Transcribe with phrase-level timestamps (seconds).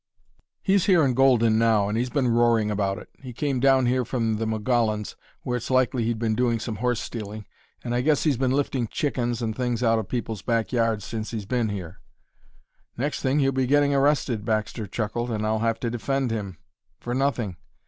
[0.63, 3.07] "He's here in Golden now, and he's been roaring about it.
[3.19, 6.99] He came down here from the Mogollons, where it's likely he'd been doing some horse
[6.99, 7.45] stealing.
[7.83, 11.29] And I guess he's been lifting chickens and things out of people's back yards since
[11.29, 11.99] he's been here."
[12.97, 16.57] "Next thing he'll be getting arrested," Baxter chuckled, "and I'll have to defend him
[16.99, 17.57] for nothing.